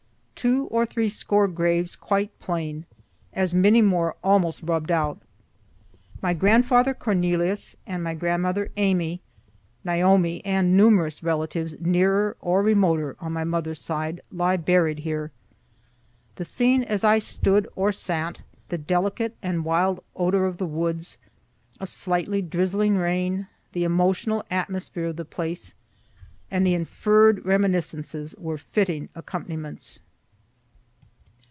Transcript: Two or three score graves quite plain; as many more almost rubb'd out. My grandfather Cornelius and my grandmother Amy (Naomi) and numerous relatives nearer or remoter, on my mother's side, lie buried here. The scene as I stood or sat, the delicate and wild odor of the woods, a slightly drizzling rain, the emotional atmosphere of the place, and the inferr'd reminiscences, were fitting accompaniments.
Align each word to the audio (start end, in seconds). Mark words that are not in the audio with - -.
Two 0.41 0.65
or 0.71 0.87
three 0.87 1.07
score 1.07 1.47
graves 1.47 1.95
quite 1.95 2.39
plain; 2.39 2.87
as 3.31 3.53
many 3.53 3.79
more 3.79 4.15
almost 4.23 4.63
rubb'd 4.63 4.89
out. 4.89 5.21
My 6.19 6.33
grandfather 6.33 6.95
Cornelius 6.95 7.75
and 7.85 8.03
my 8.03 8.15
grandmother 8.15 8.71
Amy 8.75 9.21
(Naomi) 9.85 10.43
and 10.43 10.75
numerous 10.75 11.21
relatives 11.21 11.75
nearer 11.79 12.37
or 12.41 12.63
remoter, 12.63 13.15
on 13.19 13.33
my 13.33 13.43
mother's 13.43 13.79
side, 13.79 14.19
lie 14.31 14.57
buried 14.57 14.99
here. 15.01 15.31
The 16.37 16.45
scene 16.45 16.81
as 16.85 17.03
I 17.03 17.19
stood 17.19 17.67
or 17.75 17.91
sat, 17.91 18.39
the 18.69 18.79
delicate 18.79 19.37
and 19.43 19.63
wild 19.63 20.03
odor 20.15 20.47
of 20.47 20.57
the 20.57 20.65
woods, 20.65 21.19
a 21.79 21.85
slightly 21.85 22.41
drizzling 22.41 22.97
rain, 22.97 23.45
the 23.73 23.83
emotional 23.83 24.43
atmosphere 24.49 25.05
of 25.05 25.17
the 25.17 25.23
place, 25.25 25.75
and 26.49 26.65
the 26.65 26.73
inferr'd 26.73 27.45
reminiscences, 27.45 28.33
were 28.39 28.57
fitting 28.57 29.07
accompaniments. 29.13 29.99